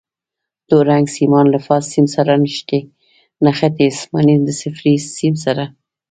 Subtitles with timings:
[0.67, 2.31] تور رنګ سیمان له فاز سیم سره
[3.45, 5.63] نښتي، اسماني د صفري سیم سره.